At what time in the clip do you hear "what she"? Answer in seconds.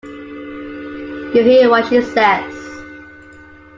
1.69-2.01